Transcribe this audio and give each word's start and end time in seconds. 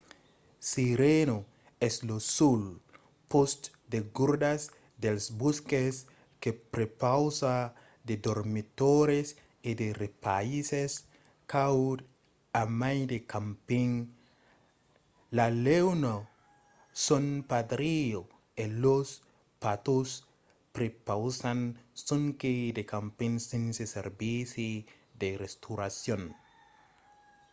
sirena 0.67 1.33
es 1.87 1.95
lo 2.09 2.15
sol 2.35 2.61
pòst 3.31 3.61
de 3.91 3.99
gardas 4.17 4.61
dels 5.03 5.25
bòsques 5.41 5.95
que 6.41 6.51
prepausa 6.73 7.55
de 8.07 8.15
dormitòris 8.27 9.27
e 9.69 9.69
de 9.81 9.87
repaisses 10.03 10.91
cauds 11.53 12.05
a 12.61 12.63
mai 12.79 12.99
de 13.11 13.19
camping. 13.33 13.93
la 15.37 15.47
leona 15.65 16.15
san 17.05 17.25
pedrillo 17.51 18.21
e 18.61 18.63
los 18.83 19.07
patos 19.63 20.09
prepausan 20.75 21.59
sonque 22.05 22.53
de 22.77 22.83
camping 22.93 23.35
sense 23.51 23.83
servici 23.95 24.71
de 25.21 25.29
restauracion 25.43 26.21